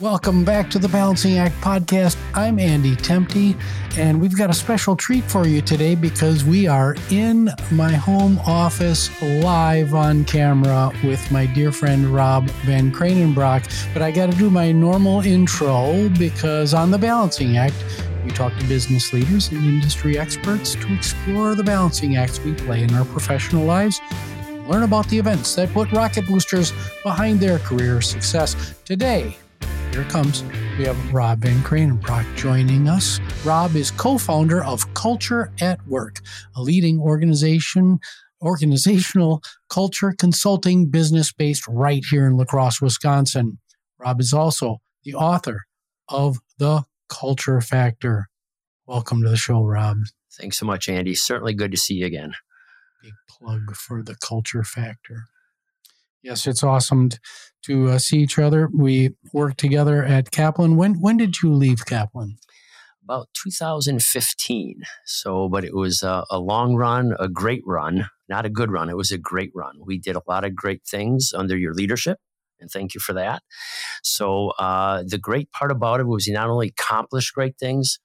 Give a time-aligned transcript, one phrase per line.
[0.00, 2.16] Welcome back to the Balancing Act podcast.
[2.32, 3.56] I'm Andy Temte,
[3.96, 8.38] and we've got a special treat for you today because we are in my home
[8.46, 13.92] office live on camera with my dear friend Rob Van Craenenbroeck.
[13.92, 17.74] But I got to do my normal intro because on the Balancing Act,
[18.24, 22.84] we talk to business leaders and industry experts to explore the balancing acts we play
[22.84, 24.00] in our professional lives
[24.68, 26.72] learn about the events that put rocket boosters
[27.02, 28.74] behind their career success.
[28.84, 29.34] Today,
[29.92, 30.44] here it comes.
[30.78, 33.20] We have Rob Van Craenenbroeck joining us.
[33.44, 36.20] Rob is co-founder of Culture at Work,
[36.56, 37.98] a leading organization,
[38.42, 43.58] organizational culture consulting business based right here in La Crosse, Wisconsin.
[43.98, 45.62] Rob is also the author
[46.08, 48.28] of The Culture Factor.
[48.86, 49.98] Welcome to the show, Rob.
[50.32, 51.14] Thanks so much, Andy.
[51.14, 52.34] Certainly good to see you again.
[53.02, 55.24] Big plug for The Culture Factor.
[56.22, 57.10] Yes, it's awesome
[57.62, 58.68] to uh, see each other.
[58.74, 60.76] We worked together at Kaplan.
[60.76, 62.38] When when did you leave Kaplan?
[63.04, 64.82] About 2015.
[65.06, 68.90] So, but it was a, a long run, a great run, not a good run.
[68.90, 69.76] It was a great run.
[69.86, 72.18] We did a lot of great things under your leadership
[72.60, 73.42] and thank you for that.
[74.02, 78.00] So uh, the great part about it was you not only accomplished great things,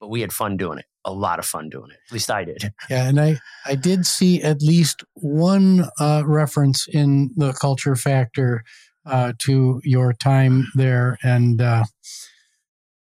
[0.00, 1.98] but we had fun doing it a lot of fun doing it.
[2.08, 2.72] At least I did.
[2.90, 8.64] Yeah, and I I did see at least one uh, reference in the Culture Factor
[9.06, 11.84] uh, to your time there, and uh,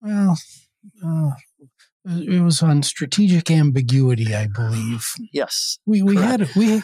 [0.01, 0.37] well,
[1.05, 1.31] uh,
[2.05, 5.05] it was on strategic ambiguity, I believe.
[5.33, 6.29] Yes, we we correct.
[6.41, 6.81] had we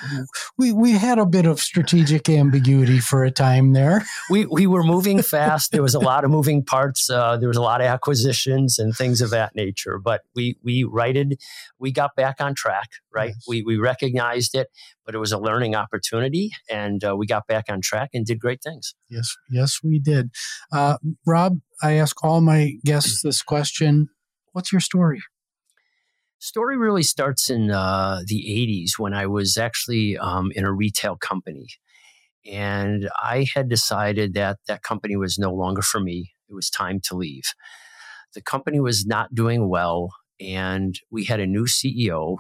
[0.58, 4.04] we we had a bit of strategic ambiguity for a time there.
[4.30, 5.72] We we were moving fast.
[5.72, 7.10] there was a lot of moving parts.
[7.10, 10.00] Uh, there was a lot of acquisitions and things of that nature.
[10.00, 11.40] But we we righted.
[11.80, 12.90] We got back on track.
[13.14, 13.30] Right.
[13.30, 13.46] Yes.
[13.48, 14.68] We we recognized it,
[15.06, 18.40] but it was a learning opportunity, and uh, we got back on track and did
[18.40, 18.96] great things.
[19.10, 20.32] Yes, yes, we did.
[20.74, 24.10] Uh, Rob, I ask all my guests this question
[24.56, 25.22] What's your story?
[26.40, 31.18] Story really starts in uh, the 80s when I was actually um, in a retail
[31.18, 31.68] company.
[32.50, 36.32] And I had decided that that company was no longer for me.
[36.48, 37.44] It was time to leave.
[38.34, 42.38] The company was not doing well, and we had a new CEO,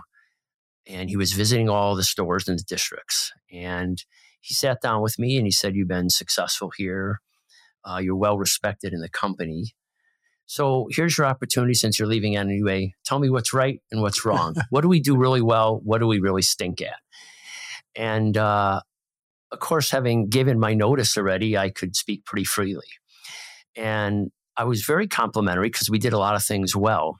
[0.87, 3.33] and he was visiting all the stores in the districts.
[3.51, 4.01] And
[4.39, 7.19] he sat down with me and he said, You've been successful here.
[7.83, 9.75] Uh, you're well respected in the company.
[10.45, 12.93] So here's your opportunity since you're leaving anyway.
[13.03, 14.55] Tell me what's right and what's wrong.
[14.69, 15.79] what do we do really well?
[15.83, 16.99] What do we really stink at?
[17.95, 18.81] And uh,
[19.51, 22.87] of course, having given my notice already, I could speak pretty freely.
[23.75, 27.19] And I was very complimentary because we did a lot of things well.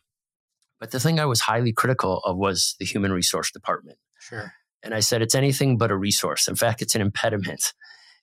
[0.79, 3.97] But the thing I was highly critical of was the human resource department.
[4.19, 4.53] Sure.
[4.83, 6.47] And I said, it's anything but a resource.
[6.47, 7.73] In fact, it's an impediment.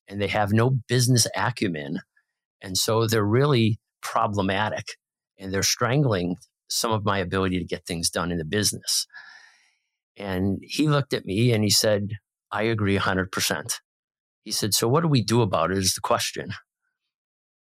[0.07, 2.01] And they have no business acumen.
[2.61, 4.97] And so they're really problematic
[5.39, 6.37] and they're strangling
[6.69, 9.07] some of my ability to get things done in the business.
[10.17, 12.13] And he looked at me and he said,
[12.51, 13.75] I agree 100%.
[14.43, 15.79] He said, So what do we do about it?
[15.79, 16.53] Is the question.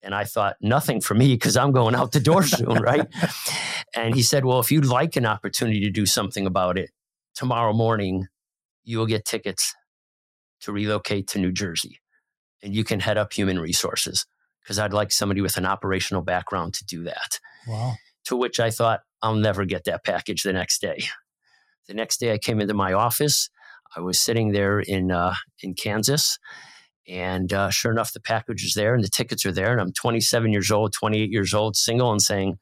[0.03, 3.07] And I thought, nothing for me because I'm going out the door soon, right?
[3.95, 6.89] And he said, Well, if you'd like an opportunity to do something about it,
[7.35, 8.27] tomorrow morning,
[8.83, 9.73] you will get tickets
[10.61, 11.99] to relocate to New Jersey
[12.61, 14.25] and you can head up human resources
[14.63, 17.39] because I'd like somebody with an operational background to do that.
[17.67, 17.95] Wow.
[18.25, 21.03] To which I thought, I'll never get that package the next day.
[21.87, 23.49] The next day I came into my office.
[23.95, 26.37] I was sitting there in, uh, in Kansas.
[27.07, 29.71] And uh, sure enough, the package is there and the tickets are there.
[29.71, 32.59] And I'm 27 years old, 28 years old, single, and saying,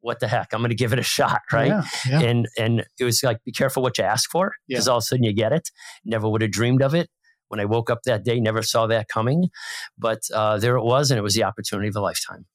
[0.00, 0.52] what the heck?
[0.52, 1.68] I'm going to give it a shot, right?
[1.68, 2.20] Yeah, yeah.
[2.20, 4.92] And and it was like, be careful what you ask for, because yeah.
[4.92, 5.70] all of a sudden you get it.
[6.04, 7.08] Never would have dreamed of it
[7.48, 9.50] when I woke up that day, never saw that coming.
[9.96, 12.46] But uh, there it was, and it was the opportunity of a lifetime.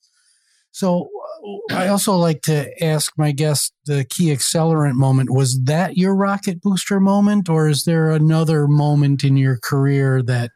[0.72, 1.09] So
[1.70, 5.30] uh, I also like to ask my guest the key accelerant moment.
[5.31, 10.52] Was that your rocket booster moment, or is there another moment in your career that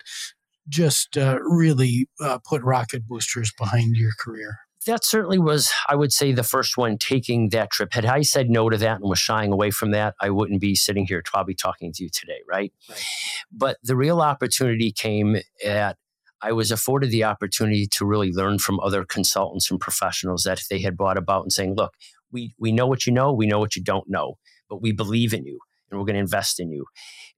[0.68, 4.58] just uh, really uh, put rocket boosters behind your career?
[4.88, 7.94] That certainly was, I would say, the first one taking that trip.
[7.94, 10.76] Had I said no to that and was shying away from that, I wouldn't be
[10.76, 12.74] sitting here probably talking to you today, right?
[12.90, 13.06] right.
[13.52, 15.98] But the real opportunity came at
[16.42, 20.80] I was afforded the opportunity to really learn from other consultants and professionals that they
[20.80, 21.96] had brought about and saying, look,
[22.32, 24.36] we, we know what you know, we know what you don't know,
[24.70, 25.60] but we believe in you
[25.90, 26.86] and we're going to invest in you.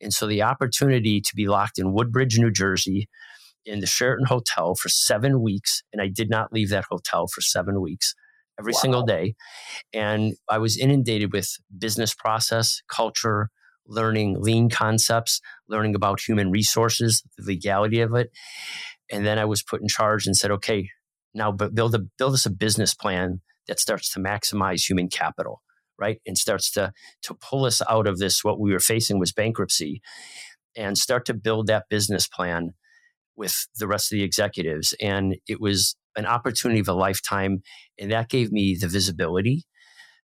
[0.01, 3.07] And so the opportunity to be locked in Woodbridge, New Jersey,
[3.65, 7.41] in the Sheraton Hotel for seven weeks, and I did not leave that hotel for
[7.41, 8.13] seven weeks
[8.59, 8.79] every wow.
[8.79, 9.35] single day.
[9.93, 13.49] And I was inundated with business process, culture,
[13.85, 18.31] learning lean concepts, learning about human resources, the legality of it.
[19.11, 20.89] And then I was put in charge and said, okay,
[21.33, 25.61] now build a build us a business plan that starts to maximize human capital
[25.97, 26.91] right and starts to
[27.21, 30.01] to pull us out of this what we were facing was bankruptcy
[30.75, 32.73] and start to build that business plan
[33.39, 37.61] with the rest of the executives and it was an opportunity of a lifetime
[37.97, 39.63] and that gave me the visibility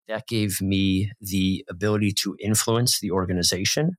[0.08, 3.92] that gave me the ability to influence the organization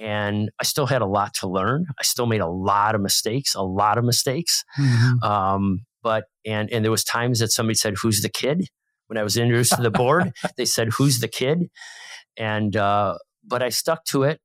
[0.00, 1.84] and I still had a lot to learn.
[1.98, 4.64] I still made a lot of mistakes, a lot of mistakes.
[4.78, 5.22] Mm-hmm.
[5.22, 8.64] Um, but and and there was times that somebody said, "Who's the kid?"
[9.08, 11.68] When I was introduced to the board, they said, "Who's the kid?"
[12.38, 14.40] And uh, but I stuck to it.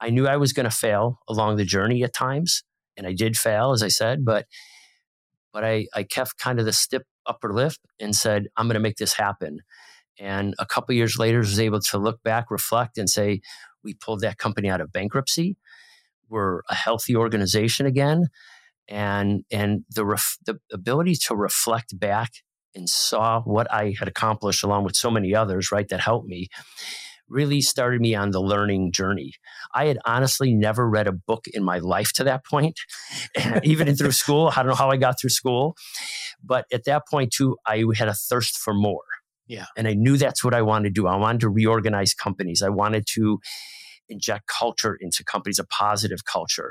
[0.00, 2.62] I knew I was going to fail along the journey at times,
[2.96, 4.24] and I did fail, as I said.
[4.24, 4.46] But
[5.52, 8.80] but I I kept kind of the stiff upper lip and said, "I'm going to
[8.80, 9.58] make this happen."
[10.18, 13.40] And a couple years later, was able to look back, reflect, and say,
[13.82, 15.56] we pulled that company out of bankruptcy.
[16.28, 18.28] We're a healthy organization again,
[18.88, 22.32] and and the ref, the ability to reflect back
[22.74, 26.48] and saw what I had accomplished along with so many others, right, that helped me,
[27.28, 29.32] really started me on the learning journey.
[29.74, 32.78] I had honestly never read a book in my life to that point,
[33.62, 34.52] even in through school.
[34.54, 35.76] I don't know how I got through school,
[36.42, 39.02] but at that point too, I had a thirst for more.
[39.46, 39.66] Yeah.
[39.76, 41.06] And I knew that's what I wanted to do.
[41.06, 42.62] I wanted to reorganize companies.
[42.62, 43.40] I wanted to
[44.08, 46.70] inject culture into companies, a positive culture.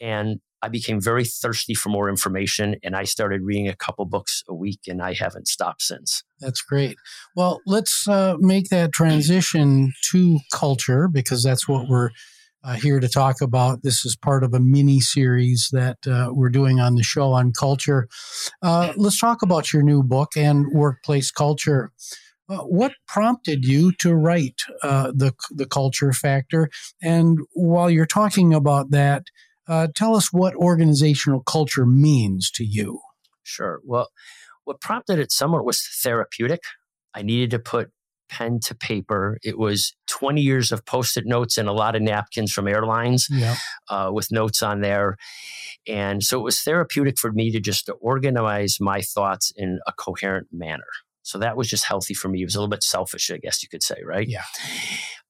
[0.00, 4.42] And I became very thirsty for more information and I started reading a couple books
[4.48, 6.24] a week and I haven't stopped since.
[6.40, 6.96] That's great.
[7.36, 12.10] Well, let's uh, make that transition to culture because that's what we're
[12.64, 13.82] uh, here to talk about.
[13.82, 17.52] This is part of a mini series that uh, we're doing on the show on
[17.52, 18.08] culture.
[18.60, 21.92] Uh, let's talk about your new book and workplace culture.
[22.48, 26.68] Uh, what prompted you to write uh, the the culture factor?
[27.02, 29.24] And while you're talking about that,
[29.68, 33.00] uh, tell us what organizational culture means to you.
[33.42, 33.80] Sure.
[33.84, 34.08] Well,
[34.64, 36.60] what prompted it somewhat was therapeutic.
[37.14, 37.90] I needed to put
[38.28, 39.38] pen to paper.
[39.42, 43.28] It was 20 years of post it notes and a lot of napkins from airlines
[43.30, 43.56] yeah.
[43.88, 45.16] uh, with notes on there.
[45.86, 49.92] And so it was therapeutic for me to just to organize my thoughts in a
[49.92, 50.84] coherent manner.
[51.22, 52.42] So that was just healthy for me.
[52.42, 54.28] It was a little bit selfish, I guess you could say, right?
[54.28, 54.44] Yeah.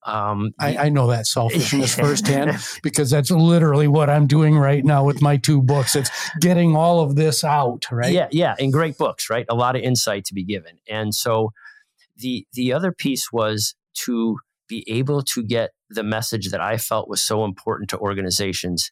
[0.06, 5.04] Um, I, I, know that selfishness firsthand because that's literally what I'm doing right now
[5.04, 5.96] with my two books.
[5.96, 6.10] It's
[6.40, 8.12] getting all of this out, right?
[8.12, 9.46] Yeah, yeah, and great books, right?
[9.48, 10.78] A lot of insight to be given.
[10.88, 11.52] And so
[12.16, 13.74] the the other piece was
[14.04, 14.38] to
[14.68, 18.90] be able to get the message that I felt was so important to organizations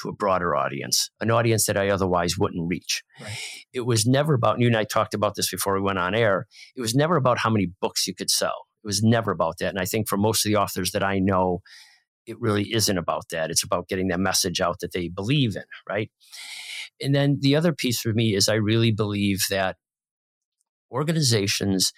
[0.00, 3.02] to a broader audience, an audience that I otherwise wouldn't reach.
[3.20, 3.38] Right.
[3.72, 6.46] It was never about, you and I talked about this before we went on air,
[6.76, 8.66] it was never about how many books you could sell.
[8.84, 9.70] It was never about that.
[9.70, 11.60] And I think for most of the authors that I know,
[12.26, 13.50] it really isn't about that.
[13.50, 16.10] It's about getting that message out that they believe in, right?
[17.00, 19.76] And then the other piece for me is I really believe that
[20.90, 21.92] organizations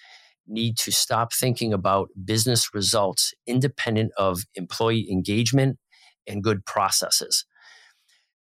[0.47, 5.77] need to stop thinking about business results independent of employee engagement
[6.25, 7.45] and good processes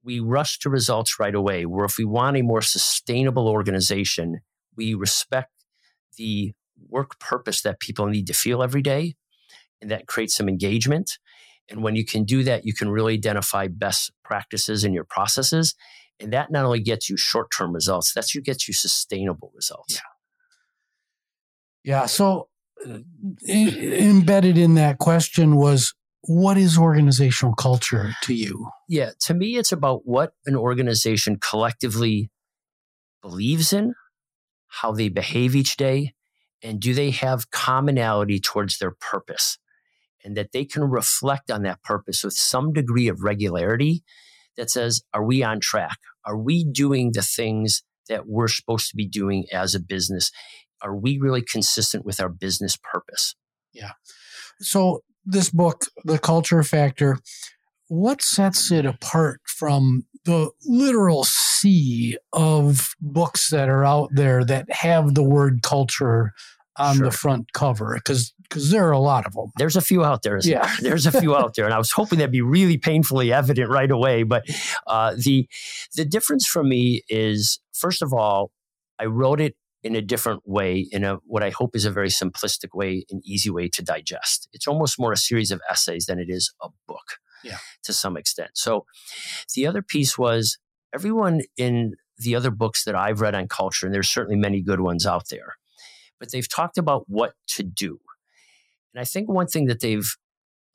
[0.07, 1.65] we rush to results right away.
[1.65, 4.39] Where if we want a more sustainable organization,
[4.75, 5.51] we respect
[6.17, 6.53] the
[6.89, 9.15] work purpose that people need to feel every day,
[9.81, 11.17] and that creates some engagement.
[11.69, 15.75] And when you can do that, you can really identify best practices in your processes.
[16.19, 19.95] And that not only gets you short term results, that's what gets you sustainable results.
[19.95, 20.01] Yeah.
[21.83, 22.05] Yeah.
[22.05, 22.49] So,
[22.85, 22.99] uh,
[23.47, 28.69] embedded in that question was what is organizational culture to you?
[28.89, 32.29] Yeah, to me, it's about what an organization collectively
[33.21, 33.93] believes in,
[34.67, 36.13] how they behave each day,
[36.63, 39.57] and do they have commonality towards their purpose?
[40.23, 44.03] And that they can reflect on that purpose with some degree of regularity
[44.57, 45.97] that says, are we on track?
[46.25, 50.31] Are we doing the things that we're supposed to be doing as a business?
[50.81, 53.35] Are we really consistent with our business purpose?
[53.71, 53.91] Yeah.
[54.59, 57.19] So this book, The Culture Factor,
[57.87, 64.71] what sets it apart from the literal sea of books that are out there that
[64.71, 66.33] have the word culture
[66.77, 67.05] on sure.
[67.05, 67.95] the front cover?
[67.95, 69.51] Because because there are a lot of them.
[69.57, 70.39] There's a few out there.
[70.43, 70.75] Yeah, there?
[70.81, 73.89] there's a few out there, and I was hoping that'd be really painfully evident right
[73.89, 74.23] away.
[74.23, 74.43] But
[74.85, 75.47] uh, the
[75.95, 78.51] the difference for me is, first of all,
[78.99, 82.09] I wrote it in a different way, in a what I hope is a very
[82.09, 84.49] simplistic way, an easy way to digest.
[84.53, 87.57] It's almost more a series of essays than it is a book, yeah.
[87.83, 88.51] to some extent.
[88.53, 88.85] So,
[89.55, 90.57] the other piece was
[90.93, 94.81] everyone in the other books that I've read on culture, and there's certainly many good
[94.81, 95.55] ones out there,
[96.19, 97.99] but they've talked about what to do.
[98.93, 100.09] And I think one thing that they've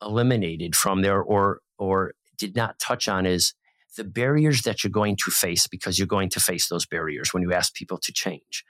[0.01, 3.53] eliminated from there or or did not touch on is
[3.95, 7.43] the barriers that you're going to face because you're going to face those barriers when
[7.43, 8.63] you ask people to change.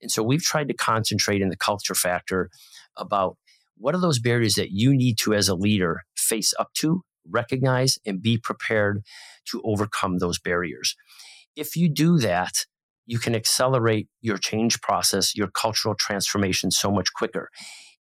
[0.00, 2.50] And so we've tried to concentrate in the culture factor
[2.96, 3.36] about
[3.76, 7.98] what are those barriers that you need to, as a leader, face up to, recognize,
[8.04, 9.02] and be prepared
[9.46, 10.96] to overcome those barriers.
[11.56, 12.66] If you do that,
[13.06, 17.50] you can accelerate your change process, your cultural transformation so much quicker.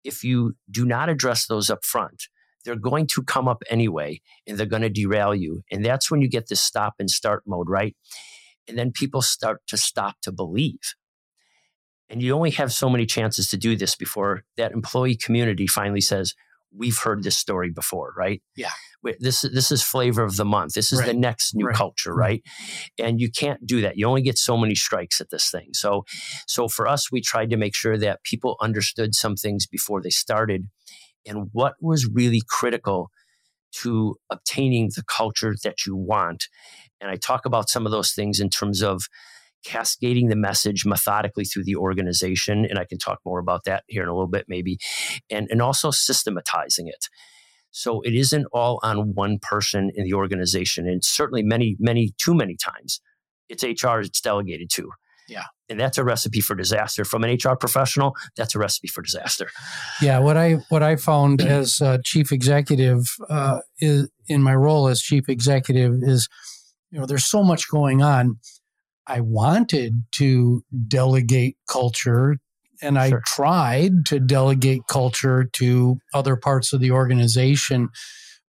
[0.03, 2.25] If you do not address those up front,
[2.65, 5.63] they're going to come up anyway and they're going to derail you.
[5.71, 7.97] And that's when you get this stop and start mode, right?
[8.69, 10.95] And then people start to stop to believe.
[12.09, 16.01] And you only have so many chances to do this before that employee community finally
[16.01, 16.35] says,
[16.77, 18.43] We've heard this story before, right?
[18.55, 18.73] Yeah.
[19.21, 20.75] This, this is flavor of the month.
[20.75, 21.09] This is right.
[21.09, 21.77] the next new right.
[21.77, 22.19] culture, mm-hmm.
[22.19, 22.43] right?
[22.99, 23.97] And you can't do that.
[23.97, 25.69] You only get so many strikes at this thing.
[25.73, 26.05] So,
[26.47, 30.11] so for us, we tried to make sure that people understood some things before they
[30.11, 30.69] started
[31.27, 33.11] and what was really critical
[33.83, 36.45] to obtaining the culture that you want.
[37.01, 39.05] And I talk about some of those things in terms of
[39.65, 42.65] cascading the message methodically through the organization.
[42.65, 44.79] And I can talk more about that here in a little bit, maybe,
[45.29, 47.09] and, and also systematizing it.
[47.77, 50.89] So it isn't all on one person in the organization.
[50.89, 53.03] And certainly many, many, too many times,
[53.51, 54.91] it's HR it's delegated to.
[55.29, 55.45] Yeah.
[55.69, 57.05] And that's a recipe for disaster.
[57.05, 59.51] From an HR professional, that's a recipe for disaster.
[60.01, 60.21] Yeah.
[60.21, 65.29] What I what I found as chief executive uh, is in my role as chief
[65.29, 66.29] executive is,
[66.91, 68.39] you know, there's so much going on
[69.07, 72.39] I wanted to delegate culture
[72.83, 73.23] and I sure.
[73.27, 77.89] tried to delegate culture to other parts of the organization.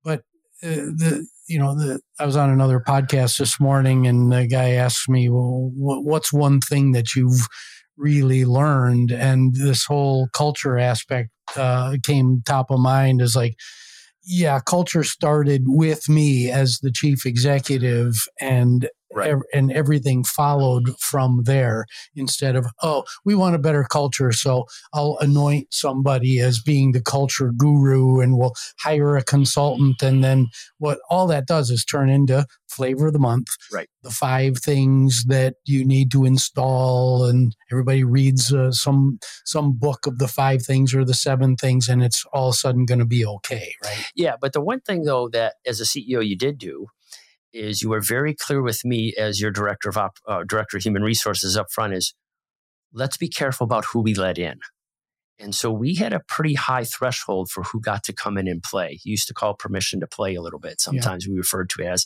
[0.03, 0.19] But
[0.63, 4.71] uh, the you know the I was on another podcast this morning, and the guy
[4.71, 7.47] asked me, "Well, what's one thing that you've
[7.97, 13.21] really learned?" And this whole culture aspect uh, came top of mind.
[13.21, 13.55] Is like,
[14.25, 19.35] yeah, culture started with me as the chief executive, and Right.
[19.53, 21.85] and everything followed from there
[22.15, 27.01] instead of oh we want a better culture so i'll anoint somebody as being the
[27.01, 30.01] culture guru and we'll hire a consultant.
[30.01, 30.47] And then
[30.77, 33.87] what all that does is turn into flavor of the month right.
[34.03, 40.05] the five things that you need to install and everybody reads uh, some some book
[40.05, 42.99] of the five things or the seven things and it's all of a sudden going
[42.99, 44.11] to be okay right?
[44.15, 46.87] Yeah but the one thing though that as a ceo you did do
[47.53, 50.83] is you were very clear with me as your director of op, uh, director of
[50.83, 52.13] human resources up front is
[52.93, 54.59] let's be careful about who we let in.
[55.39, 58.63] And so we had a pretty high threshold for who got to come in and
[58.63, 58.99] play.
[59.03, 60.81] You used to call permission to play a little bit.
[60.81, 61.33] Sometimes yeah.
[61.33, 62.05] we referred to as,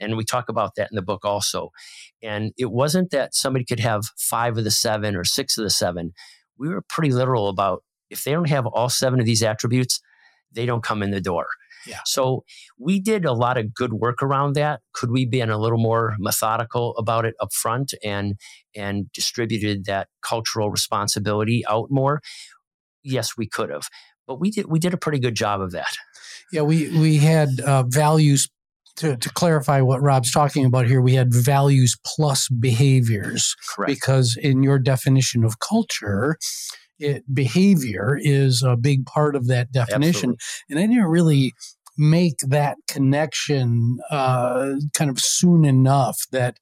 [0.00, 1.70] and we talk about that in the book also.
[2.22, 5.70] And it wasn't that somebody could have five of the seven or six of the
[5.70, 6.12] seven.
[6.58, 10.00] We were pretty literal about if they don't have all seven of these attributes,
[10.50, 11.46] they don't come in the door.
[11.86, 12.00] Yeah.
[12.06, 12.44] So
[12.78, 14.80] we did a lot of good work around that.
[14.92, 18.34] Could we be a little more methodical about it up front and
[18.74, 22.20] and distributed that cultural responsibility out more?
[23.02, 23.88] Yes, we could have.
[24.26, 25.96] But we did we did a pretty good job of that.
[26.52, 28.48] Yeah, we we had uh, values
[28.96, 33.56] to, to clarify what Rob's talking about here, we had values plus behaviors.
[33.74, 33.88] Correct.
[33.88, 36.36] Because in your definition of culture,
[37.02, 40.30] it, behavior is a big part of that definition.
[40.30, 40.36] Absolutely.
[40.70, 41.52] And I didn't really
[41.98, 46.56] make that connection uh, kind of soon enough that,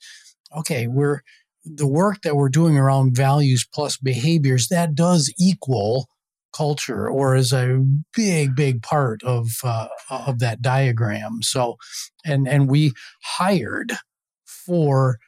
[0.56, 1.20] okay, we're
[1.64, 6.08] the work that we're doing around values plus behaviors, that does equal
[6.52, 7.80] culture or is a
[8.16, 11.76] big big part of uh, of that diagram so
[12.24, 12.92] and and we
[13.22, 13.92] hired
[14.44, 15.18] for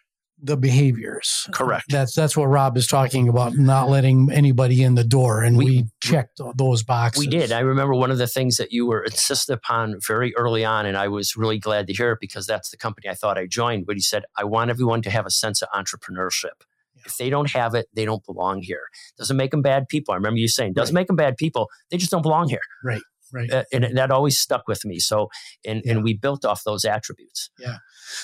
[0.42, 1.48] the behaviors.
[1.52, 1.86] Correct.
[1.88, 5.64] That's that's what Rob is talking about, not letting anybody in the door, and we,
[5.64, 7.20] we checked those boxes.
[7.20, 7.52] We did.
[7.52, 10.96] I remember one of the things that you were insisted upon very early on, and
[10.96, 13.86] I was really glad to hear it because that's the company I thought I joined.
[13.86, 16.62] But he said, "I want everyone to have a sense of entrepreneurship."
[17.04, 18.84] If they don't have it, they don't belong here.
[19.18, 20.12] Doesn't make them bad people.
[20.12, 21.00] I remember you saying, doesn't right.
[21.00, 21.68] make them bad people.
[21.90, 22.60] They just don't belong here.
[22.84, 23.50] Right right.
[23.72, 24.98] And that always stuck with me.
[24.98, 25.28] So,
[25.64, 25.92] and, yeah.
[25.92, 27.50] and we built off those attributes.
[27.58, 27.76] Yeah.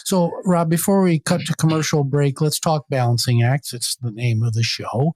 [0.05, 3.73] So, Rob, before we cut to commercial break, let's talk balancing acts.
[3.73, 5.13] It's the name of the show.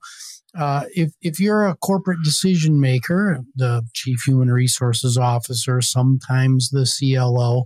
[0.55, 6.85] Uh, if if you're a corporate decision maker, the chief human resources officer, sometimes the
[6.85, 7.65] CLO,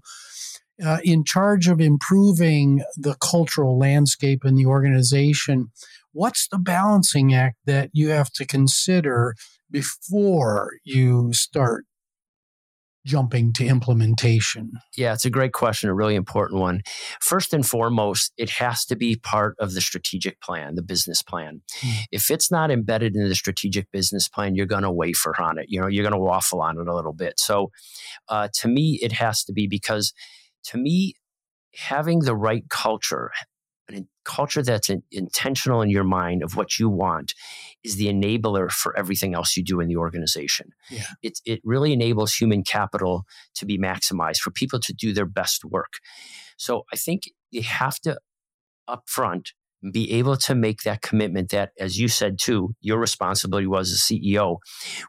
[0.84, 5.67] uh, in charge of improving the cultural landscape in the organization,
[6.13, 9.36] what's the balancing act that you have to consider
[9.69, 11.86] before you start
[13.08, 14.74] jumping to implementation?
[14.96, 16.82] Yeah, it's a great question, a really important one.
[17.22, 21.62] First and foremost, it has to be part of the strategic plan, the business plan.
[21.80, 21.94] Mm.
[22.12, 25.68] If it's not embedded in the strategic business plan, you're going to wafer on it.
[25.70, 27.40] You know, you're going to waffle on it a little bit.
[27.40, 27.72] So,
[28.28, 30.14] uh, to me, it has to be because
[30.66, 31.16] to me,
[31.74, 33.32] having the right culture,
[33.96, 37.34] a culture that's intentional in your mind of what you want,
[37.84, 40.72] is the enabler for everything else you do in the organization.
[40.89, 41.06] Yeah.
[41.22, 43.24] It, it really enables human capital
[43.56, 45.94] to be maximized for people to do their best work.
[46.58, 48.20] So I think you have to
[48.89, 49.51] upfront
[49.91, 54.00] be able to make that commitment that, as you said too, your responsibility was as
[54.00, 54.58] CEO.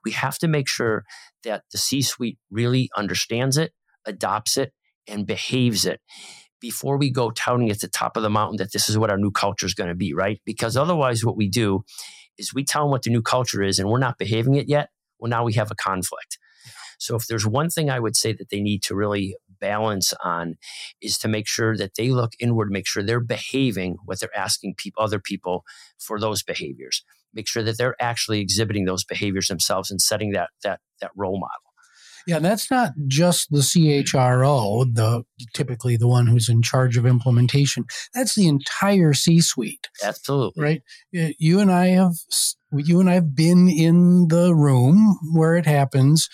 [0.05, 1.05] We have to make sure
[1.43, 3.73] that the C suite really understands it,
[4.05, 4.73] adopts it,
[5.07, 6.01] and behaves it
[6.61, 9.19] before we go touting at the top of the mountain that this is what our
[9.19, 10.41] new culture is going to be, right?
[10.45, 11.85] Because otherwise, what we do
[12.37, 14.91] is we tell them what the new culture is and we're not behaving it yet.
[15.19, 16.39] Well, now we have a conflict.
[16.99, 20.57] So, if there's one thing I would say that they need to really balance on,
[21.01, 24.75] is to make sure that they look inward, make sure they're behaving what they're asking
[24.77, 25.65] people, other people
[25.99, 27.05] for those behaviors.
[27.35, 31.39] Make sure that they're actually exhibiting those behaviors themselves and setting that that that role
[31.39, 31.68] model.
[32.27, 37.85] Yeah, that's not just the CHRO, the typically the one who's in charge of implementation.
[38.15, 39.89] That's the entire C-suite.
[40.03, 40.63] Absolutely.
[40.63, 40.83] Right?
[41.13, 42.15] You and I have
[42.73, 46.29] you and I have been in the room where it happens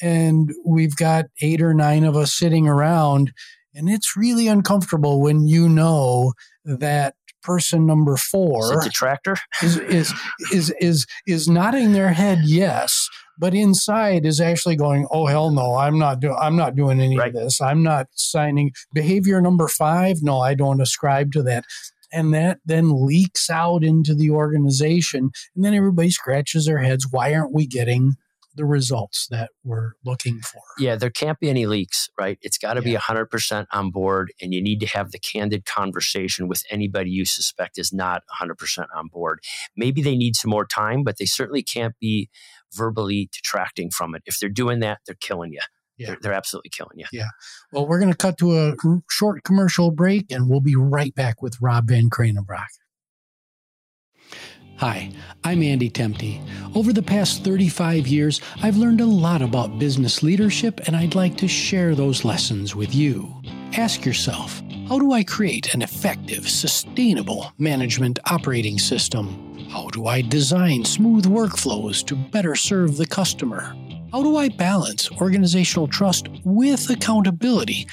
[0.00, 3.32] and we've got eight or nine of us sitting around
[3.74, 6.32] and it's really uncomfortable when you know
[6.64, 10.14] that person number four is detractor is, is
[10.52, 13.08] is is is nodding their head yes
[13.40, 17.16] but inside is actually going, "Oh hell no, I'm not doing I'm not doing any
[17.16, 17.28] right.
[17.28, 17.60] of this.
[17.60, 20.18] I'm not signing behavior number 5.
[20.22, 21.64] No, I don't ascribe to that."
[22.12, 27.34] And that then leaks out into the organization and then everybody scratches their heads, "Why
[27.34, 28.16] aren't we getting
[28.60, 30.60] the results that we're looking for.
[30.78, 32.38] Yeah, there can't be any leaks, right?
[32.42, 32.98] It's got to yeah.
[32.98, 37.24] be 100% on board, and you need to have the candid conversation with anybody you
[37.24, 39.40] suspect is not 100% on board.
[39.74, 42.28] Maybe they need some more time, but they certainly can't be
[42.74, 44.22] verbally detracting from it.
[44.26, 45.60] If they're doing that, they're killing you.
[45.96, 46.08] Yeah.
[46.08, 47.06] They're, they're absolutely killing you.
[47.12, 47.28] Yeah.
[47.72, 48.74] Well, we're going to cut to a
[49.08, 52.66] short commercial break and we'll be right back with Rob Van Craenenbroeck.
[54.80, 55.10] Hi,
[55.44, 56.40] I'm Andy Temte.
[56.74, 61.36] Over the past 35 years, I've learned a lot about business leadership and I'd like
[61.36, 63.30] to share those lessons with you.
[63.76, 69.68] Ask yourself, how do I create an effective, sustainable management operating system?
[69.68, 73.76] How do I design smooth workflows to better serve the customer?
[74.12, 77.86] How do I balance organizational trust with accountability?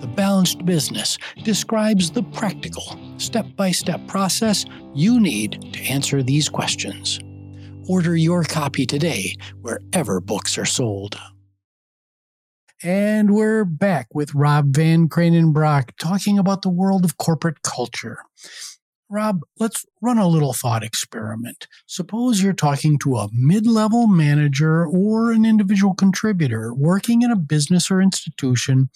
[0.00, 6.48] The Balanced Business describes the practical, step by step process you need to answer these
[6.48, 7.18] questions.
[7.88, 11.18] Order your copy today wherever books are sold.
[12.80, 18.18] And we're back with Rob Van Craenenbroeck talking about the world of corporate culture.
[19.10, 21.66] Rob, let's run a little thought experiment.
[21.86, 27.36] Suppose you're talking to a mid level manager or an individual contributor working in a
[27.36, 28.90] business or institution,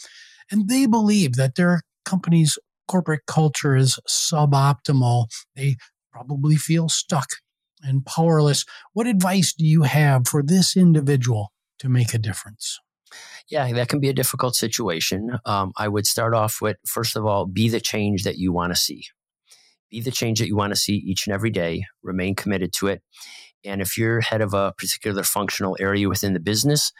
[0.52, 5.26] and they believe that their company's corporate culture is suboptimal.
[5.56, 5.76] They
[6.12, 7.28] probably feel stuck
[7.82, 8.64] and powerless.
[8.92, 12.78] What advice do you have for this individual to make a difference?
[13.48, 15.38] Yeah, that can be a difficult situation.
[15.44, 18.72] Um, I would start off with first of all, be the change that you want
[18.72, 19.06] to see
[19.92, 22.88] be the change that you want to see each and every day, remain committed to
[22.88, 23.02] it.
[23.64, 26.92] And if you're head of a particular functional area within the business,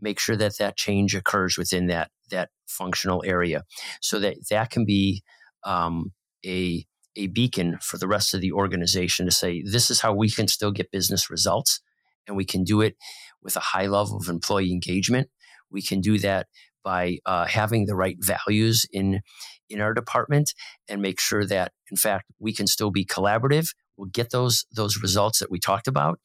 [0.00, 3.62] make sure that that change occurs within that that functional area,
[4.00, 5.22] so that that can be
[5.64, 6.12] um,
[6.44, 10.28] a a beacon for the rest of the organization to say this is how we
[10.30, 11.80] can still get business results,
[12.26, 12.96] and we can do it
[13.42, 15.28] with a high level of employee engagement.
[15.70, 16.46] We can do that
[16.84, 19.20] by uh, having the right values in
[19.70, 20.52] in our department
[20.88, 25.00] and make sure that in fact we can still be collaborative we'll get those those
[25.00, 26.20] results that we talked about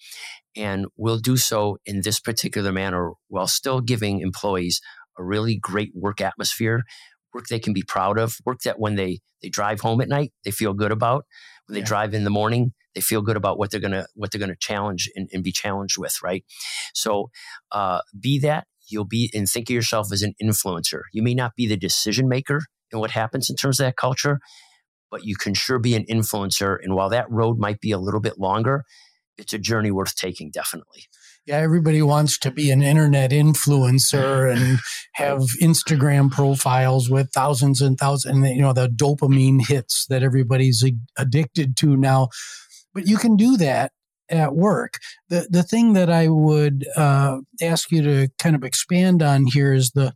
[0.56, 4.82] and we'll do so in this particular manner while still giving employees
[5.20, 6.84] a really great work atmosphere
[7.34, 10.32] work they can be proud of work that when they they drive home at night
[10.44, 11.26] they feel good about
[11.68, 11.86] when they yeah.
[11.86, 15.10] drive in the morning they feel good about what they're gonna what they're gonna challenge
[15.16, 16.44] and, and be challenged with right
[16.94, 17.30] so
[17.72, 21.56] uh, be that you'll be and think of yourself as an influencer you may not
[21.56, 24.40] be the decision maker in what happens in terms of that culture,
[25.12, 26.78] but you can sure be an influencer.
[26.82, 28.84] And while that road might be a little bit longer,
[29.38, 31.06] it's a journey worth taking, definitely.
[31.50, 34.78] Yeah, everybody wants to be an internet influencer and
[35.14, 40.88] have Instagram profiles with thousands and thousands, and you know the dopamine hits that everybody's
[41.18, 42.28] addicted to now.
[42.94, 43.94] But you can do that
[44.30, 45.00] at work.
[45.30, 49.74] The the thing that I would uh, ask you to kind of expand on here
[49.74, 50.14] is the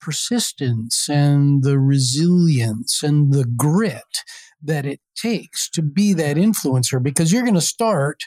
[0.00, 4.24] persistence and the resilience and the grit
[4.60, 8.24] that it takes to be that influencer because you're going to start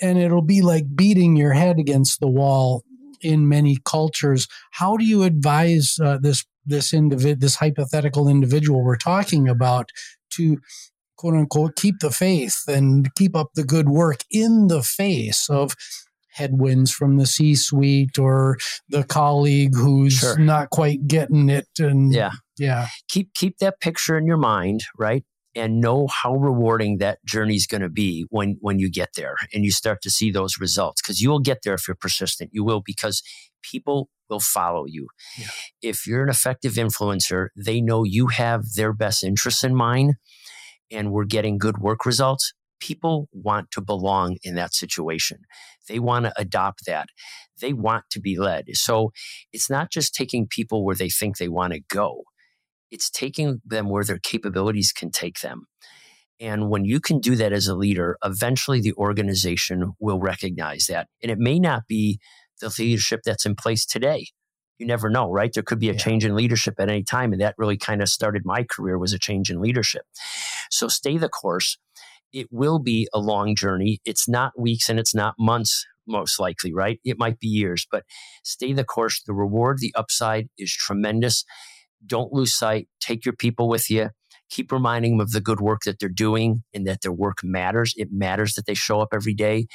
[0.00, 2.82] and it'll be like beating your head against the wall
[3.20, 4.46] in many cultures.
[4.72, 9.90] How do you advise uh, this this individ this hypothetical individual we're talking about
[10.30, 10.58] to
[11.16, 15.74] quote unquote keep the faith and keep up the good work in the face of
[16.28, 18.58] headwinds from the C suite or
[18.88, 20.38] the colleague who's sure.
[20.38, 25.24] not quite getting it and yeah yeah keep keep that picture in your mind right
[25.58, 29.36] and know how rewarding that journey is going to be when when you get there
[29.52, 32.50] and you start to see those results because you will get there if you're persistent
[32.52, 33.22] you will because
[33.62, 35.48] people will follow you yeah.
[35.82, 40.14] if you're an effective influencer they know you have their best interests in mind
[40.90, 45.40] and we're getting good work results people want to belong in that situation.
[45.88, 47.08] They want to adopt that.
[47.60, 48.66] They want to be led.
[48.74, 49.12] So
[49.52, 52.24] it's not just taking people where they think they want to go,
[52.90, 55.66] it's taking them where their capabilities can take them.
[56.40, 61.08] And when you can do that as a leader, eventually the organization will recognize that.
[61.22, 62.20] And it may not be
[62.60, 64.28] the leadership that's in place today.
[64.78, 65.52] You never know, right?
[65.52, 65.98] There could be a yeah.
[65.98, 67.32] change in leadership at any time.
[67.32, 70.02] And that really kind of started my career was a change in leadership.
[70.70, 71.78] So stay the course
[72.32, 74.00] it will be a long journey.
[74.04, 77.00] It's not weeks and it's not months, most likely, right?
[77.04, 78.04] It might be years, but
[78.44, 79.22] stay the course.
[79.22, 81.44] The reward, the upside is tremendous.
[82.04, 82.88] Don't lose sight.
[83.00, 84.10] Take your people with you.
[84.50, 87.92] Keep reminding them of the good work that they're doing and that their work matters.
[87.96, 89.66] It matters that they show up every day.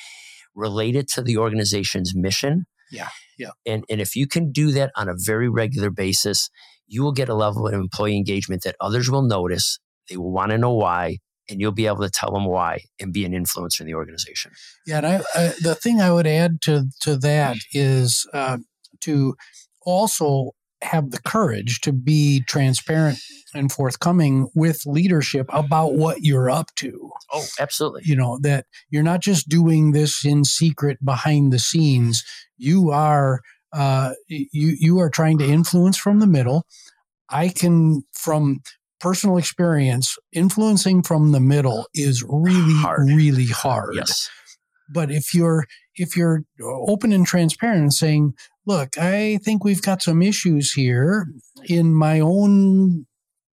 [0.56, 2.66] Relate it to the organization's mission.
[2.92, 3.10] Yeah.
[3.38, 3.52] Yeah.
[3.66, 6.50] And, and if you can do that on a very regular basis,
[6.88, 9.80] you will get a level of employee engagement that others will notice.
[10.10, 11.18] They will want to know why
[11.50, 14.52] and you'll be able to tell them why and be an influencer in the organization.
[14.86, 18.58] Yeah, and I, I, the thing I would add to to that is uh,
[19.02, 19.36] to
[19.82, 20.52] also
[20.84, 23.20] have the courage to be transparent
[23.54, 27.12] and forthcoming with leadership about what you're up to.
[27.32, 28.02] Oh, absolutely.
[28.06, 32.24] You know, that you're not just doing this in secret behind the scenes.
[32.58, 33.42] You are
[33.72, 36.66] uh, you you are trying to influence from the middle.
[37.30, 38.62] I can from
[39.00, 43.08] personal experience, influencing from the middle is really, hard.
[43.10, 43.96] really hard.
[43.96, 44.30] Yes.
[44.94, 45.66] But if you're
[45.96, 48.34] if you're open and transparent and saying,
[48.66, 51.28] look, I think we've got some issues here
[51.68, 53.06] in my own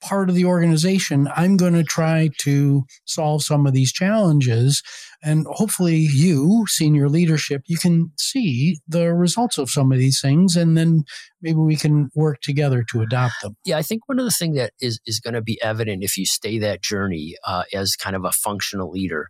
[0.01, 4.81] part of the organization, I'm going to try to solve some of these challenges.
[5.23, 10.55] And hopefully, you, senior leadership, you can see the results of some of these things,
[10.55, 11.03] and then
[11.41, 13.55] maybe we can work together to adopt them.
[13.65, 16.17] Yeah, I think one of the things that is, is going to be evident if
[16.17, 19.29] you stay that journey uh, as kind of a functional leader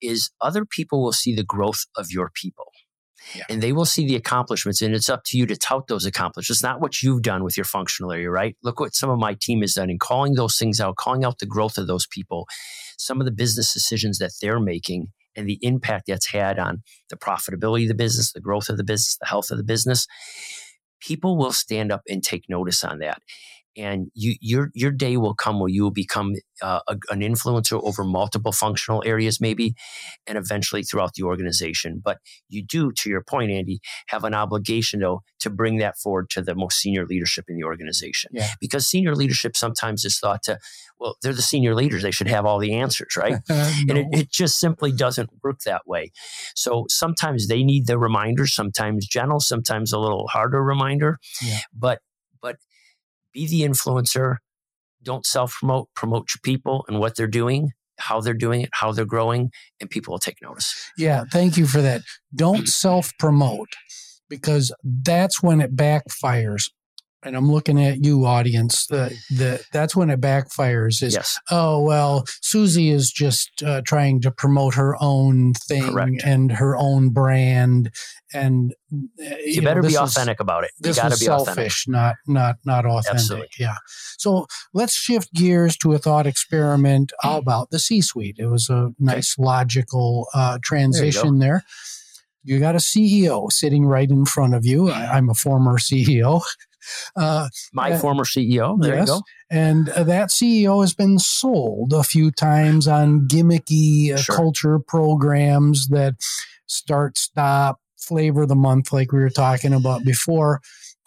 [0.00, 2.66] is other people will see the growth of your people.
[3.34, 3.44] Yeah.
[3.48, 6.62] And they will see the accomplishments, and it's up to you to tout those accomplishments.
[6.62, 8.56] Not what you've done with your functional area, right?
[8.62, 11.38] Look what some of my team has done in calling those things out, calling out
[11.38, 12.46] the growth of those people,
[12.98, 17.16] some of the business decisions that they're making, and the impact that's had on the
[17.16, 20.06] profitability of the business, the growth of the business, the health of the business.
[21.00, 23.20] People will stand up and take notice on that
[23.76, 27.80] and you, your your day will come where you will become uh, a, an influencer
[27.82, 29.74] over multiple functional areas, maybe,
[30.26, 32.00] and eventually throughout the organization.
[32.02, 36.30] But you do, to your point, Andy, have an obligation though to bring that forward
[36.30, 38.50] to the most senior leadership in the organization, yeah.
[38.60, 40.58] because senior leadership sometimes is thought to,
[40.98, 43.38] well, they're the senior leaders; they should have all the answers, right?
[43.48, 43.70] no.
[43.88, 46.12] And it, it just simply doesn't work that way.
[46.54, 51.60] So sometimes they need the reminder, sometimes gentle, sometimes a little harder reminder, yeah.
[51.72, 52.00] but
[52.40, 52.56] but
[53.34, 54.36] be the influencer.
[55.02, 58.92] Don't self promote, promote your people and what they're doing, how they're doing it, how
[58.92, 60.90] they're growing, and people will take notice.
[60.96, 62.02] Yeah, thank you for that.
[62.34, 63.68] Don't self promote
[64.30, 66.70] because that's when it backfires
[67.24, 68.86] and I'm looking at you, audience.
[68.86, 71.02] The, the that's when it backfires.
[71.02, 71.38] Is yes.
[71.50, 76.22] oh well, Susie is just uh, trying to promote her own thing Correct.
[76.24, 77.90] and her own brand,
[78.32, 80.70] and uh, you, you better know, be authentic about it.
[80.84, 81.88] You got to be selfish, authentic.
[81.88, 83.14] not not not authentic.
[83.14, 83.48] Absolutely.
[83.58, 83.76] Yeah.
[84.18, 88.36] So let's shift gears to a thought experiment about the C-suite.
[88.38, 89.46] It was a nice okay.
[89.46, 91.48] logical uh, transition there.
[91.48, 91.64] there.
[92.46, 94.90] You got a CEO sitting right in front of you.
[94.90, 96.42] I, I'm a former CEO.
[97.16, 98.80] Uh, My uh, former CEO.
[98.80, 99.22] There yes, you go.
[99.50, 104.36] And uh, that CEO has been sold a few times on gimmicky uh, sure.
[104.36, 106.14] culture programs that
[106.66, 110.60] start, stop, flavor of the month, like we were talking about before.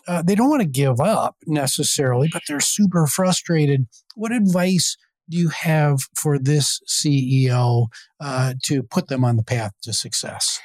[0.08, 3.88] Uh, they don't want to give up necessarily, but they're super frustrated.
[4.16, 4.96] What advice
[5.30, 7.88] do you have for this CEO
[8.20, 10.60] uh, to put them on the path to success?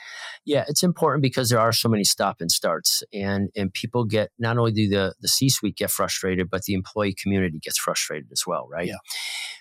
[0.44, 4.30] Yeah, it's important because there are so many stop and starts, and and people get
[4.38, 8.28] not only do the the C suite get frustrated, but the employee community gets frustrated
[8.32, 8.88] as well, right?
[8.88, 8.96] Yeah.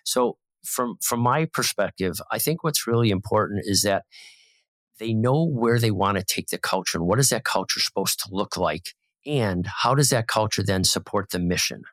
[0.04, 4.04] So from from my perspective, I think what's really important is that
[5.00, 8.20] They know where they want to take the culture and what is that culture supposed
[8.20, 8.94] to look like?
[9.26, 11.84] And how does that culture then support the mission?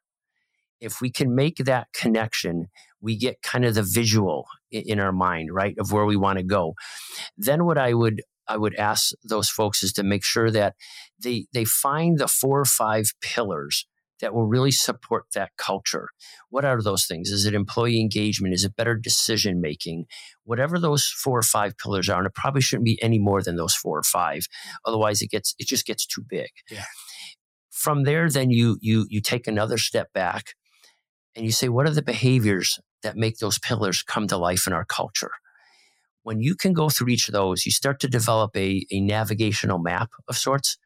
[0.81, 2.67] If we can make that connection,
[3.01, 6.45] we get kind of the visual in our mind, right, of where we want to
[6.45, 6.75] go.
[7.37, 10.75] Then what I would I would ask those folks is to make sure that
[11.23, 13.87] they they find the four or five pillars
[14.21, 16.09] that will really support that culture.
[16.51, 17.31] What are those things?
[17.31, 18.55] Is it employee engagement?
[18.55, 20.07] Is it better decision making?
[20.45, 23.57] Whatever those four or five pillars are, and it probably shouldn't be any more than
[23.57, 24.47] those four or five.
[24.85, 26.51] Otherwise, it gets it just gets too big.
[26.71, 26.85] Yeah.
[27.71, 30.55] From there, then you you you take another step back,
[31.37, 34.73] and you say, what are the behaviors that make those pillars come to life in
[34.73, 35.31] our culture?
[36.29, 39.79] When you can go through each of those, you start to develop a, a navigational
[39.79, 40.77] map of sorts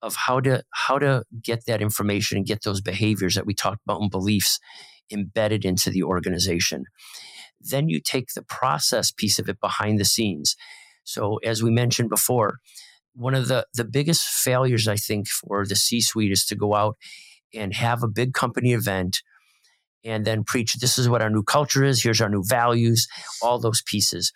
[0.00, 3.82] of how to how to get that information and get those behaviors that we talked
[3.84, 4.60] about and beliefs
[5.10, 6.84] embedded into the organization.
[7.60, 10.54] Then you take the process piece of it behind the scenes.
[11.02, 12.60] So as we mentioned before,
[13.12, 16.96] one of the the biggest failures I think for the C-suite is to go out
[17.52, 19.20] and have a big company event
[20.04, 23.06] and then preach this is what our new culture is, here's our new values,
[23.42, 24.32] all those pieces.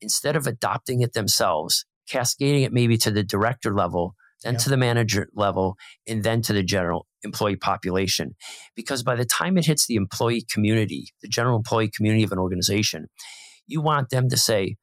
[0.00, 4.76] Instead of adopting it themselves, cascading it maybe to the director level then to the
[4.76, 8.34] manager level, and then to the general employee population.
[8.74, 12.38] Because by the time it hits the employee community, the general employee community of an
[12.38, 13.06] organization,
[13.66, 14.76] you want them to say,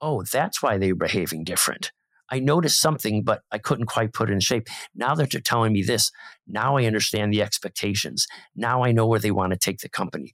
[0.00, 1.92] oh, that's why they're behaving different.
[2.30, 4.68] I noticed something, but I couldn't quite put it in shape.
[4.94, 6.10] Now that you're telling me this,
[6.46, 8.26] now I understand the expectations.
[8.54, 10.32] Now I know where they want to take the company.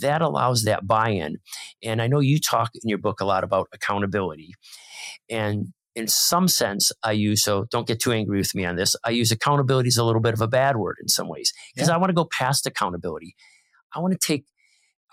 [0.00, 1.38] That allows that buy in.
[1.82, 4.54] And I know you talk in your book a lot about accountability.
[5.28, 8.96] And in some sense, I use, so don't get too angry with me on this,
[9.04, 11.88] I use accountability as a little bit of a bad word in some ways because
[11.88, 11.94] yeah.
[11.94, 13.34] I want to go past accountability.
[13.94, 14.46] I want to take,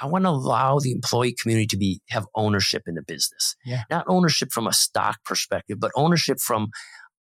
[0.02, 3.56] I want to allow the employee community to be, have ownership in the business.
[3.66, 3.84] Yeah.
[3.90, 6.70] Not ownership from a stock perspective, but ownership from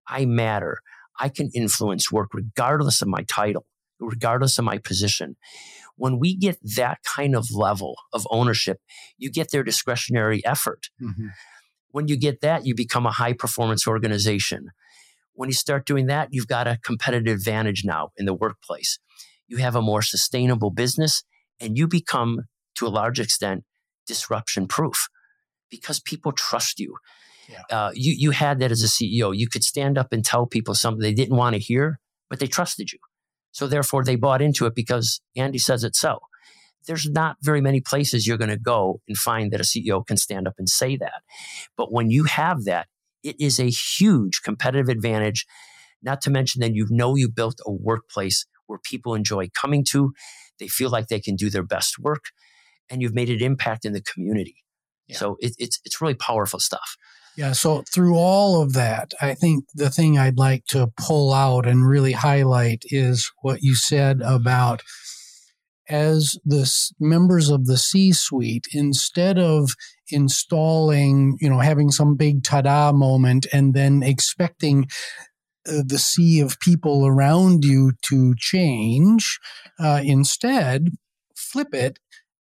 [0.07, 0.77] I matter.
[1.19, 3.65] I can influence work regardless of my title,
[3.99, 5.35] regardless of my position.
[5.97, 8.77] When we get that kind of level of ownership,
[9.17, 10.87] you get their discretionary effort.
[11.01, 11.27] Mm-hmm
[11.91, 14.67] when you get that, you become a high performance organization.
[15.33, 18.99] When you start doing that, you've got a competitive advantage now in the workplace.
[19.47, 21.23] You have a more sustainable business
[21.59, 22.41] and you become,
[22.79, 23.63] to a large extent,
[24.07, 25.07] disruption proof
[25.69, 26.95] because people trust you.
[27.47, 27.61] Yeah.
[27.69, 28.13] Uh, you.
[28.13, 29.35] You had that as a CEO.
[29.35, 32.47] You could stand up and tell people something they didn't want to hear, but they
[32.47, 32.99] trusted you.
[33.51, 36.19] So therefore, they bought into it because Andy says it so
[36.87, 40.17] there's not very many places you're going to go and find that a CEO can
[40.17, 41.21] stand up and say that.
[41.77, 42.87] But when you have that,
[43.23, 45.45] it is a huge competitive advantage.
[46.01, 50.13] Not to mention that you know you built a workplace where people enjoy coming to,
[50.57, 52.25] they feel like they can do their best work,
[52.89, 54.55] and you've made an impact in the community.
[55.07, 55.17] Yeah.
[55.17, 56.97] So it, it's it's really powerful stuff.
[57.37, 57.53] Yeah.
[57.53, 61.87] So through all of that, I think the thing I'd like to pull out and
[61.87, 64.81] really highlight is what you said about
[65.87, 69.71] as the members of the C suite, instead of
[70.11, 74.87] installing, you know, having some big ta da moment and then expecting
[75.67, 79.39] uh, the sea of people around you to change,
[79.79, 80.89] uh, instead,
[81.35, 81.99] flip it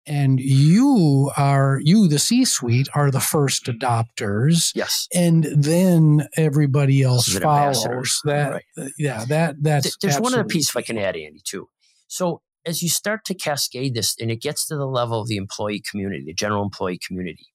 [0.07, 7.01] and you are you the c suite are the first adopters yes and then everybody
[7.01, 8.91] else follows that right.
[8.97, 11.67] yeah that that's there's one other piece if i can add andy too
[12.07, 15.37] so as you start to cascade this and it gets to the level of the
[15.37, 17.47] employee community, the general employee community,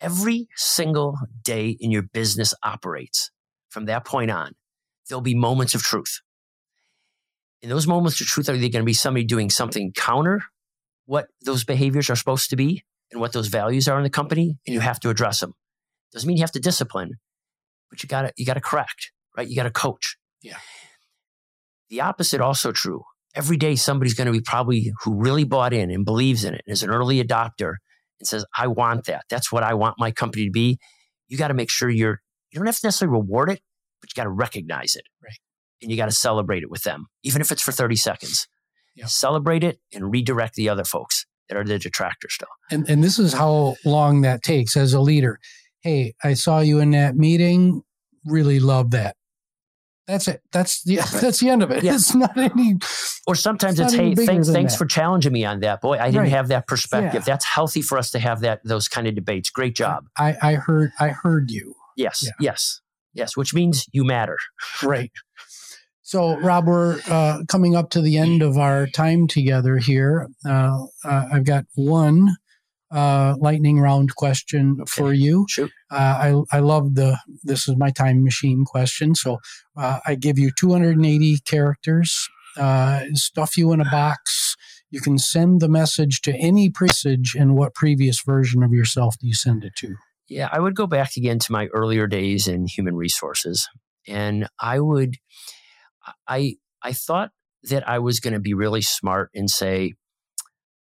[0.00, 3.30] every single day in your business operates
[3.68, 4.52] from that point on.
[5.08, 6.20] There'll be moments of truth.
[7.62, 10.42] In those moments of truth, are they going to be somebody doing something counter
[11.06, 14.58] what those behaviors are supposed to be and what those values are in the company?
[14.66, 15.54] And you have to address them.
[16.12, 17.12] Doesn't mean you have to discipline,
[17.90, 19.48] but you got to you got to correct, right?
[19.48, 20.16] You got to coach.
[20.42, 20.58] Yeah.
[21.88, 23.02] The opposite also true
[23.36, 26.62] every day somebody's going to be probably who really bought in and believes in it
[26.66, 27.74] and is an early adopter
[28.18, 29.24] and says, I want that.
[29.28, 30.78] That's what I want my company to be.
[31.28, 33.60] You got to make sure you're, you don't have to necessarily reward it,
[34.00, 35.04] but you got to recognize it.
[35.22, 35.38] Right.
[35.82, 38.48] And you got to celebrate it with them, even if it's for 30 seconds.
[38.96, 39.08] Yep.
[39.08, 42.48] Celebrate it and redirect the other folks that are the detractors still.
[42.70, 45.38] And, and this is how long that takes as a leader.
[45.80, 47.82] Hey, I saw you in that meeting.
[48.24, 49.16] Really love that.
[50.06, 50.40] That's it.
[50.52, 51.82] That's the that's the end of it.
[51.82, 51.94] Yeah.
[51.94, 52.76] It's not any.
[53.26, 54.78] Or sometimes it's, it's hey, thanks thanks that.
[54.78, 55.98] for challenging me on that, boy.
[55.98, 56.30] I didn't right.
[56.30, 57.22] have that perspective.
[57.22, 57.32] Yeah.
[57.32, 59.50] That's healthy for us to have that those kind of debates.
[59.50, 60.06] Great job.
[60.16, 61.74] I I heard I heard you.
[61.96, 62.32] Yes, yeah.
[62.40, 62.80] yes,
[63.14, 63.36] yes.
[63.36, 64.38] Which means you matter.
[64.82, 65.10] Right.
[66.06, 70.28] So, Rob, we're uh, coming up to the end of our time together here.
[70.48, 72.36] Uh, uh, I've got one
[72.92, 74.88] uh, lightning round question okay.
[74.88, 75.46] for you.
[75.48, 75.72] Shoot.
[75.90, 79.16] Uh, I I love the this is my time machine question.
[79.16, 79.38] So
[79.76, 82.28] uh, I give you 280 characters.
[82.56, 84.54] Uh, stuff you in a box.
[84.92, 87.34] You can send the message to any presage.
[87.34, 89.96] And what previous version of yourself do you send it to?
[90.28, 93.68] Yeah, I would go back again to my earlier days in human resources,
[94.06, 95.16] and I would,
[96.26, 97.30] I I thought
[97.64, 99.94] that I was going to be really smart and say,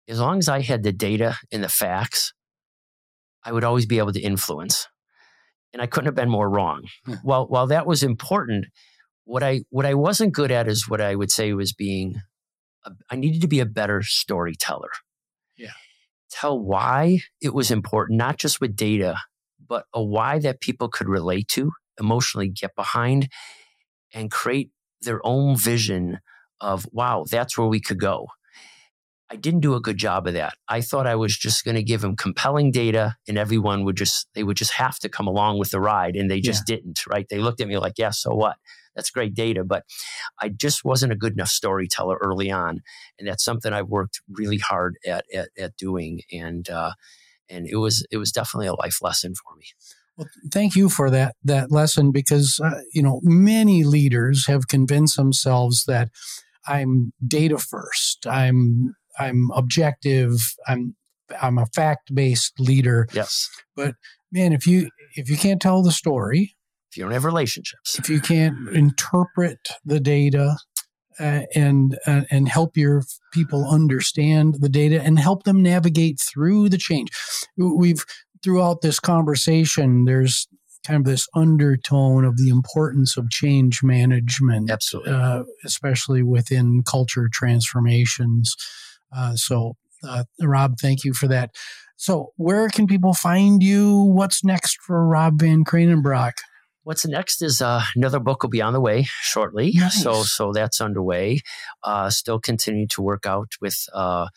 [0.08, 2.32] as long as I had the data and the facts,
[3.44, 4.88] I would always be able to influence.
[5.72, 6.84] And I couldn't have been more wrong.
[7.06, 7.16] Yeah.
[7.22, 8.66] While while that was important,
[9.24, 12.20] what I what I wasn't good at is what I would say was being
[12.84, 14.90] a, I needed to be a better storyteller.
[15.56, 15.72] Yeah.
[16.30, 19.16] Tell why it was important, not just with data,
[19.66, 23.28] but a why that people could relate to, emotionally get behind,
[24.12, 24.70] and create
[25.02, 26.18] their own vision
[26.60, 28.28] of, wow, that's where we could go.
[29.28, 30.54] I didn't do a good job of that.
[30.68, 34.28] I thought I was just going to give them compelling data and everyone would just,
[34.34, 36.76] they would just have to come along with the ride and they just yeah.
[36.76, 37.26] didn't, right?
[37.28, 38.56] They looked at me like, yeah, so what?
[38.94, 39.64] That's great data.
[39.64, 39.82] But
[40.40, 42.82] I just wasn't a good enough storyteller early on.
[43.18, 46.20] And that's something I've worked really hard at, at, at doing.
[46.32, 46.92] And, uh,
[47.50, 49.66] and it was, it was definitely a life lesson for me.
[50.16, 55.16] Well, thank you for that that lesson because uh, you know many leaders have convinced
[55.16, 56.10] themselves that
[56.66, 58.26] I'm data first.
[58.26, 60.38] I'm I'm objective.
[60.66, 60.96] I'm
[61.40, 63.08] I'm a fact based leader.
[63.12, 63.48] Yes.
[63.74, 63.94] But
[64.32, 66.56] man, if you if you can't tell the story,
[66.90, 70.56] if you don't have relationships, if you can't interpret the data
[71.18, 73.02] uh, and uh, and help your
[73.32, 77.08] people understand the data and help them navigate through the change,
[77.56, 78.04] we've
[78.42, 80.48] throughout this conversation, there's
[80.86, 87.28] kind of this undertone of the importance of change management, absolutely, uh, especially within culture
[87.32, 88.54] transformations.
[89.14, 91.50] Uh, so, uh, Rob, thank you for that.
[91.96, 93.96] So, where can people find you?
[93.96, 96.34] What's next for Rob Van Craenenbroeck?
[96.84, 99.72] What's next is uh, another book will be on the way shortly.
[99.74, 100.00] Nice.
[100.02, 101.40] So, so that's underway.
[101.82, 104.28] Uh, still continue to work out with uh,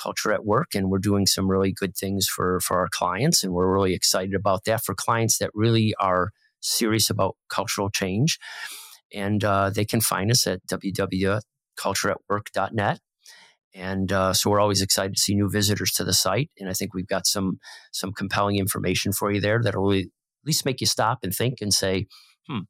[0.00, 3.52] culture at work and we're doing some really good things for for our clients and
[3.52, 8.38] we're really excited about that for clients that really are serious about cultural change.
[9.14, 13.00] And uh, they can find us at www.cultureatwork.net
[13.74, 16.72] and uh, so we're always excited to see new visitors to the site and i
[16.72, 17.58] think we've got some
[17.92, 20.04] some compelling information for you there that'll at
[20.44, 22.06] least make you stop and think and say
[22.48, 22.60] hmm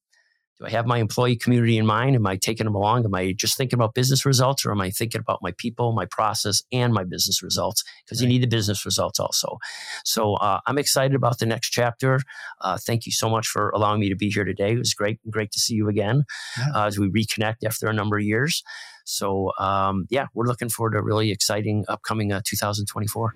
[0.63, 2.15] do I have my employee community in mind?
[2.15, 3.05] Am I taking them along?
[3.05, 6.07] Am I just thinking about business results or am I thinking about my people, my
[6.07, 7.83] process, and my business results?
[8.05, 8.27] Because right.
[8.27, 9.59] you need the business results also.
[10.05, 12.21] So uh, I'm excited about the next chapter.
[12.61, 14.73] Uh, thank you so much for allowing me to be here today.
[14.73, 16.25] It was great, great to see you again
[16.57, 16.67] yeah.
[16.75, 18.63] uh, as we reconnect after a number of years.
[19.05, 23.35] So um, yeah, we're looking forward to a really exciting upcoming uh, 2024.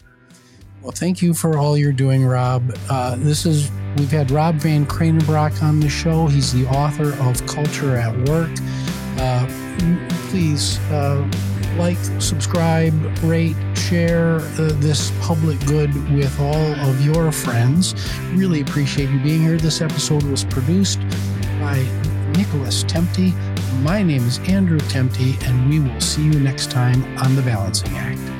[0.86, 2.62] Well, thank you for all you're doing, Rob.
[2.88, 6.28] Uh, this is we've had Rob Van Craenenbroeck on the show.
[6.28, 8.52] He's the author of Culture at Work.
[9.18, 9.48] Uh,
[10.28, 11.28] please uh,
[11.76, 12.94] like, subscribe,
[13.24, 16.54] rate, share uh, this public good with all
[16.88, 17.96] of your friends.
[18.34, 19.56] Really appreciate you being here.
[19.56, 21.00] This episode was produced
[21.58, 21.84] by
[22.36, 23.34] Nicholas Temte.
[23.82, 27.90] My name is Andrew Temte, and we will see you next time on The Balancing
[27.96, 28.35] Act.